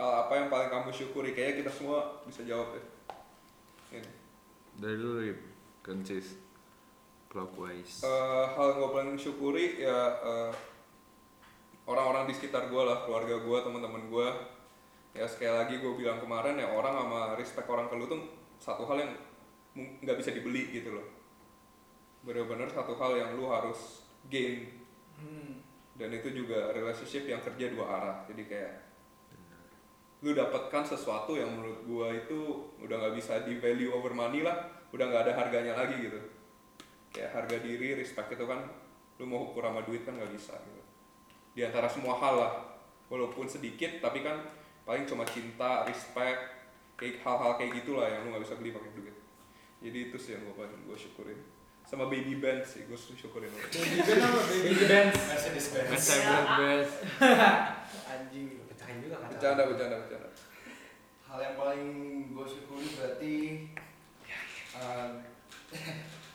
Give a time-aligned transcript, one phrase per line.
[0.00, 1.36] hal apa yang paling kamu syukuri?
[1.36, 2.82] Kayaknya kita semua bisa jawab ya
[4.00, 4.10] ini.
[4.80, 5.38] Dari dulu Rip,
[5.84, 6.40] consis
[7.28, 8.02] clockwise.
[8.02, 10.50] Eh, hal yang gue paling syukuri ya eh,
[11.86, 14.28] orang-orang di sekitar gue lah keluarga gue teman-teman gue
[15.10, 18.22] ya sekali lagi gue bilang kemarin ya orang sama respect orang ke lu tuh
[18.62, 19.12] satu hal yang
[19.74, 21.06] nggak bisa dibeli gitu loh.
[22.24, 24.80] Bener-bener satu hal yang lu harus gain.
[25.20, 25.60] Hmm.
[26.00, 28.18] dan itu juga relationship yang kerja dua arah.
[28.24, 28.89] Jadi kayak
[30.20, 34.68] lu dapatkan sesuatu yang menurut gua itu udah nggak bisa di value over money lah
[34.92, 36.20] udah nggak ada harganya lagi gitu
[37.10, 38.60] kayak harga diri respect itu kan
[39.16, 40.82] lu mau ukur sama duit kan nggak bisa gitu
[41.56, 42.52] di antara semua hal lah
[43.08, 44.44] walaupun sedikit tapi kan
[44.84, 46.38] paling cuma cinta respect
[47.00, 49.16] kayak hal-hal kayak gitulah yang lu nggak bisa beli pakai duit
[49.80, 51.40] jadi itu sih yang gua paling gua syukurin
[51.88, 53.82] sama baby band sih gua syukurin banget.
[53.82, 54.40] Baby band apa?
[54.62, 55.10] Baby band.
[55.10, 56.90] Mercedes Benz Mercedes Benz.
[58.14, 58.69] Anjing.
[58.90, 59.28] Pecahin juga kan.
[59.30, 60.28] bercanda bercanda bercanda
[61.30, 61.82] hal yang paling
[62.34, 63.34] gue syukuri berarti
[64.74, 65.10] eh,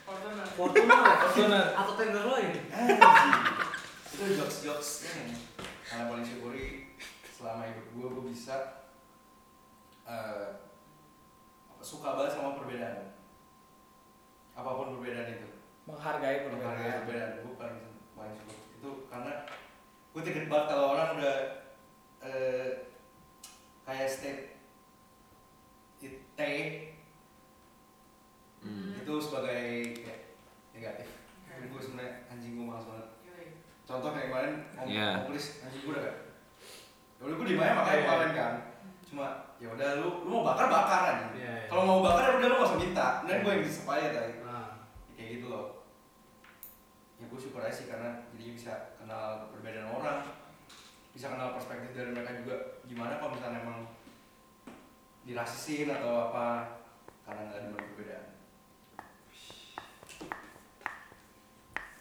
[0.07, 0.47] Fortuner.
[0.55, 0.95] Fortuner.
[1.19, 1.65] Fortuner.
[1.75, 2.47] Atau Tenderloin.
[4.15, 4.89] itu jokes jokes
[5.91, 6.95] hal yang paling syukuri
[7.27, 8.87] selama hidup gue gue bisa
[10.08, 10.63] eh,
[11.67, 13.11] apa, suka banget sama perbedaan
[14.55, 15.49] apa pun perbedaan itu
[15.83, 17.03] Menghargai Menghargai perbedaan.
[17.03, 17.80] perbedaan gue paling
[18.15, 19.43] paling syukur itu karena
[20.15, 21.64] gue tiket banget kalau orang udah
[22.25, 22.69] eh,
[23.83, 24.43] kayak state
[26.01, 26.13] it
[28.59, 28.97] Hmm.
[28.97, 29.61] itu sebagai
[29.95, 30.21] kayak
[30.73, 31.05] negatif.
[31.45, 33.07] Jadi gue sebenarnya anjing gue malas banget.
[33.85, 35.09] Contoh kayak kemarin om Iya.
[35.15, 36.17] om Chris anjing gue udah gak
[37.15, 38.03] ya udah gue di mana makanya Iya.
[38.03, 38.53] kemarin kan.
[39.05, 41.65] Cuma ya udah lu lu mau bakar bakar aja Iya, iya.
[41.69, 43.07] kalau mau bakar ya udah lu gak usah minta.
[43.23, 44.65] Dan gue yang disepaya tadi Nah,
[45.13, 45.65] kayak gitu loh.
[47.15, 50.24] Ya gue syukur aja sih karena jadinya bisa kenal perbedaan orang
[51.16, 53.88] bisa kenal perspektif dari mereka juga gimana kalau misalnya emang
[55.23, 56.75] dirasisin atau apa
[57.23, 58.25] karena nggak ada perbedaan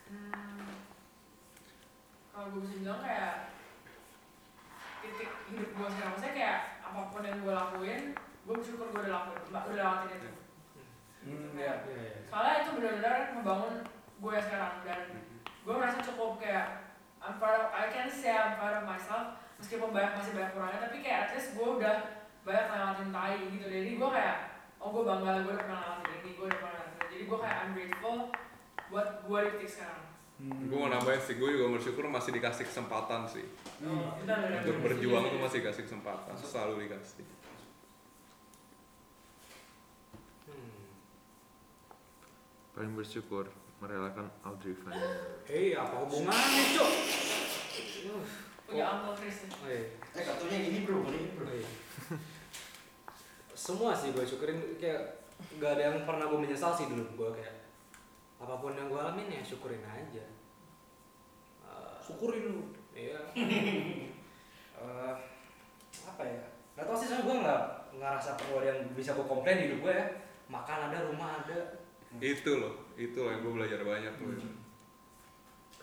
[0.04, 0.69] Hmm,
[2.30, 3.50] kalau gue bisa bilang kayak
[5.00, 8.02] titik hidup gue sekarang maksudnya kayak apa pun yang gue lakuin
[8.44, 10.31] gue bersyukur gue udah lakuin mbak udah lewatin itu
[11.25, 11.81] Hmm, ya.
[11.88, 12.20] iya, iya.
[12.28, 13.75] soalnya itu benar-benar membangun
[14.20, 15.00] gue sekarang dan
[15.41, 16.83] gue merasa cukup kayak
[17.24, 20.80] I'm proud of, I can say I'm proud of myself meskipun banyak masih banyak kurangnya
[20.84, 21.96] tapi kayak at least gue udah
[22.44, 23.64] banyak lewatin tai gitu.
[23.64, 24.36] Jadi gue kayak
[24.76, 27.56] oh gue bangga gue udah pernah lewatin ini gue udah pernah lewatin jadi gue kayak
[27.56, 28.16] I'm grateful
[28.92, 30.04] buat gue di titik sekarang.
[30.34, 30.66] Hmm.
[30.66, 33.46] gue mau nambahin sih gue juga bersyukur masih dikasih kesempatan sih.
[33.86, 34.86] Oh, benar benar untuk benar.
[34.92, 37.24] berjuang tuh masih dikasih kesempatan selalu dikasih.
[40.44, 40.92] Hmm.
[42.76, 43.48] Paling bersyukur
[43.84, 44.96] merelakan Audrey Fanny.
[45.44, 46.90] Hei, apa hubungannya, Cok?
[48.08, 48.24] Uh,
[48.64, 49.92] punya uncle Chris Oh, iya.
[50.16, 51.68] eh kartunya yang ini bro ini bro Oh, iya.
[53.52, 55.28] Semua sih gue syukurin kayak
[55.60, 57.64] gak ada yang pernah gue menyesal sih dulu gue kayak
[58.40, 60.24] apa pun yang gue alamin ya syukurin aja.
[61.64, 62.62] Eh, Syukurin lu.
[62.96, 63.20] Iya.
[64.74, 65.14] Eh,
[66.04, 66.44] apa ya?
[66.74, 67.62] Gak tau sih soalnya gue nggak
[67.94, 70.06] ngerasa perlu ada yang bisa gue komplain di hidup gue ya.
[70.44, 71.83] Makan ada, rumah ada,
[72.22, 74.30] itu loh itu loh yang gue belajar banyak tuh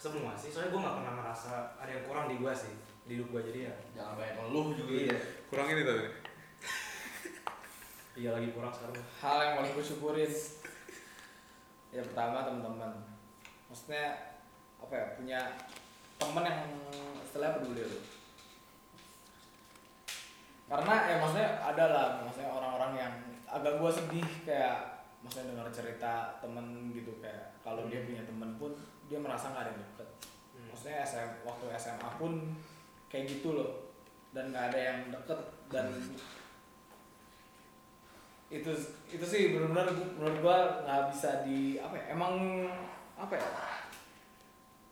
[0.01, 0.49] semua sih.
[0.49, 2.73] Soalnya gue nggak pernah ngerasa ada yang kurang di gue sih
[3.05, 3.75] di hidup gue jadi ya.
[3.93, 5.05] jangan banyak ngeluh juga Iya.
[5.13, 5.19] ya
[5.49, 6.05] kurang ini tadi
[8.11, 8.97] Iya lagi kurang sekarang.
[9.23, 10.31] Hal yang paling gue syukurin
[11.95, 12.91] ya pertama teman-teman.
[13.71, 14.35] Maksudnya
[14.83, 15.39] apa ya punya
[16.19, 16.61] temen yang
[17.23, 17.99] istilahnya peduli lu.
[20.67, 23.13] Karena ya maksudnya ada lah maksudnya orang-orang yang
[23.47, 24.90] agak gue sedih kayak
[25.21, 28.73] maksudnya dengar cerita temen gitu kayak kalau dia punya temen pun
[29.05, 30.09] dia merasa nggak ada yang deket.
[30.57, 30.67] Hmm.
[30.73, 32.31] Maksudnya SM, waktu SMA pun
[33.11, 33.91] kayak gitu loh
[34.31, 35.87] dan nggak ada yang deket dan
[38.51, 38.71] itu
[39.07, 39.87] itu sih benar-benar
[40.19, 42.67] menurut gua nggak bisa di apa ya emang
[43.15, 43.47] apa ya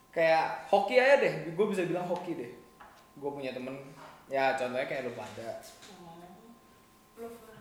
[0.10, 2.52] kayak hoki aja deh gue bisa bilang hoki deh
[3.20, 3.78] gue punya temen
[4.32, 5.50] ya contohnya kayak lu pada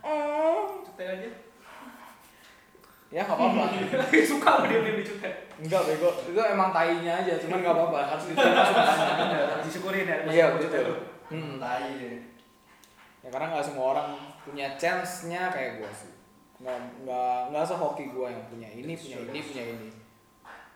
[0.05, 0.68] oh.
[3.09, 3.63] Ya nggak apa-apa.
[4.29, 5.33] Suka sama dia dia dicutek.
[5.57, 6.09] enggak bego.
[6.29, 7.99] Itu emang tainya aja cuman nggak apa-apa.
[8.15, 8.93] Harus diterima suka
[9.65, 10.17] Disyukurin ya.
[10.29, 11.09] iya betul.
[11.29, 11.61] Hmm.
[11.61, 11.93] tai
[13.19, 14.09] ya karena nggak semua orang
[14.45, 16.13] punya chance-nya kayak gue sih.
[16.61, 19.89] Nggak nggak nggak sehoki gue yang punya ini punya ini punya ini.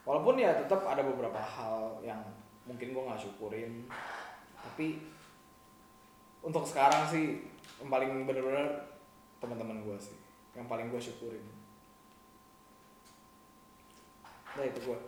[0.03, 2.19] Walaupun ya tetap ada beberapa hal yang
[2.65, 3.85] mungkin gue nggak syukurin.
[4.57, 4.99] Tapi
[6.43, 7.45] untuk sekarang sih
[7.79, 8.67] yang paling bener-bener
[9.37, 10.17] teman-teman gue sih.
[10.57, 11.62] Yang paling gue syukurin
[14.53, 14.99] nah itu gue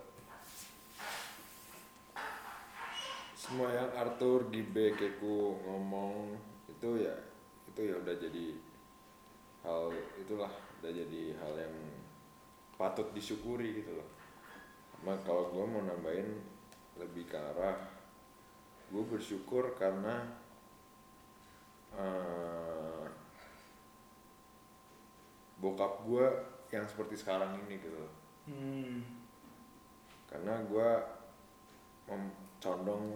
[3.45, 6.33] Semua yang Arthur, Gibe, Keku ngomong
[6.65, 7.13] itu ya
[7.69, 8.57] itu ya udah jadi
[9.61, 10.49] hal itulah
[10.81, 11.75] udah jadi hal yang
[12.73, 14.09] patut disyukuri gitu loh.
[14.97, 16.41] Sama kalau gue mau nambahin
[16.97, 17.77] lebih ke arah
[18.89, 20.25] gue bersyukur karena
[21.93, 23.05] eh,
[25.61, 26.25] bokap gue
[26.73, 28.13] yang seperti sekarang ini gitu loh.
[28.49, 29.24] Hmm.
[30.35, 30.89] Karena gue
[32.59, 33.07] condong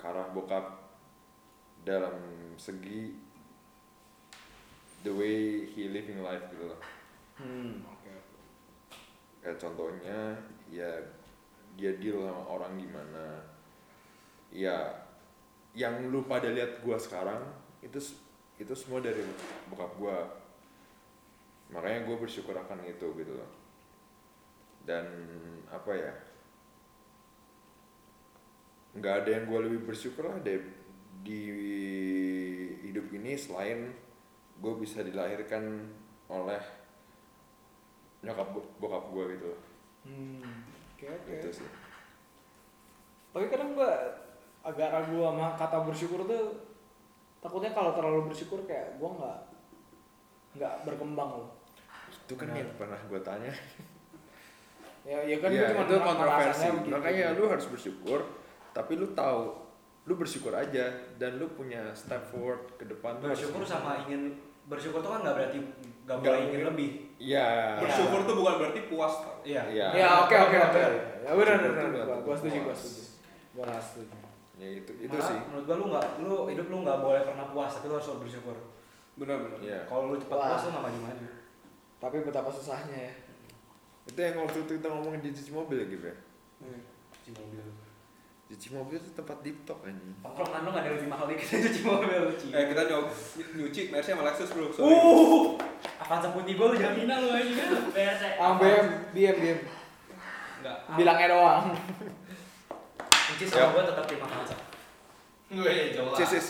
[0.00, 0.88] ke arah bokap
[1.84, 2.16] dalam
[2.56, 3.12] segi
[5.04, 6.80] the way he living life gitu loh.
[7.36, 7.84] Hmm.
[9.44, 10.32] kayak contohnya
[10.72, 10.88] ya
[11.76, 13.44] dia deal sama orang gimana.
[14.48, 14.96] Ya
[15.76, 17.44] yang lu pada lihat gua sekarang
[17.84, 18.00] itu
[18.56, 19.20] itu semua dari
[19.68, 20.24] bokap gua.
[21.68, 23.61] Makanya gue bersyukur akan itu gitu loh
[24.82, 25.06] dan
[25.68, 26.12] apa ya
[28.92, 30.60] nggak ada yang gue lebih bersyukur lah deh
[31.22, 31.42] di
[32.82, 33.88] hidup ini selain
[34.58, 35.88] gue bisa dilahirkan
[36.28, 36.60] oleh
[38.20, 39.52] nyokap bo- bokap gue gitu
[40.02, 40.42] Hmm.
[40.98, 41.30] Oke oke.
[41.30, 41.70] itu sih
[43.30, 43.86] Tapi kadang gua
[44.60, 46.58] agak ragu sama kata bersyukur tuh
[47.38, 49.38] takutnya kalau terlalu bersyukur kayak gua nggak
[50.52, 51.54] nggak berkembang loh.
[52.10, 52.58] itu kan Benar.
[52.66, 53.52] yang pernah gue tanya
[55.02, 56.88] Ya ya kan gua cuma itu kontroversi begitu.
[56.88, 58.20] makanya lu harus bersyukur
[58.70, 59.50] tapi lu tahu
[60.02, 64.34] lu bersyukur aja dan lu punya step forward ke depan bersyukur sama ingin
[64.64, 65.58] bersyukur tuh kan nggak berarti
[66.02, 66.68] nggak boleh ingin mungkin.
[66.70, 67.78] lebih Iya.
[67.78, 69.38] Bersyukur tuh bukan berarti puas tau.
[69.42, 69.86] iya Iya.
[69.92, 70.82] Ya oke oke oke.
[71.22, 71.86] Ya benar benar.
[71.92, 72.78] Gua, gua tentu setuju gua puas.
[72.78, 73.02] setuju.
[73.52, 74.16] Gua setuju.
[74.58, 75.38] Ya itu itu Malah, sih.
[75.46, 78.56] menurut gua lu nggak lu hidup lu nggak boleh pernah puas tapi lu harus bersyukur
[79.12, 79.58] Benar-benar.
[79.58, 79.80] Iya.
[79.84, 81.26] kalau lu cepat puas lu nggak maju maju
[81.98, 83.12] Tapi betapa susahnya ya.
[84.02, 86.16] Itu yang waktu itu kita ngomongin di cuci mobil ya gitu ya.
[87.12, 87.62] cuci mobil
[88.52, 90.12] Cuci mobil itu tempat deep talk anjing.
[90.20, 93.06] tongkrongan lu nggak ada yang lebih mahal dikit cuci mobil cuci Eh kita nyob
[93.56, 94.66] nyuci Mercy sama Lexus bro.
[94.68, 94.92] Sorry.
[94.92, 95.44] uh
[96.02, 98.22] Avanza putih gua lu jaminan lu aja kan BRT.
[98.36, 99.58] Ah BM BM BM.
[100.60, 101.64] nggak Bilangnya doang.
[103.32, 104.56] cuci sama gua tetap tim Avanza
[105.52, 105.92] Gue.
[106.16, 106.46] Sis, sis.